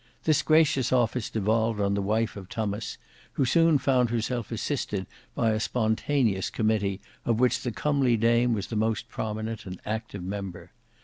This 0.23 0.41
gracious 0.41 0.91
office 0.91 1.29
devolved 1.29 1.79
on 1.79 1.93
the 1.93 2.01
wife 2.01 2.35
of 2.35 2.49
Tummas 2.49 2.97
who 3.33 3.45
soon 3.45 3.77
found 3.77 4.09
herself 4.09 4.51
assisted 4.51 5.05
by 5.35 5.51
a 5.51 5.59
spontaneous 5.59 6.49
committee 6.49 6.99
of 7.23 7.39
which 7.39 7.61
the 7.61 7.71
comely 7.71 8.17
dame 8.17 8.51
was 8.55 8.65
the 8.65 8.75
most 8.75 9.09
prominent 9.09 9.67
and 9.67 9.79
active 9.85 10.23
member. 10.23 10.71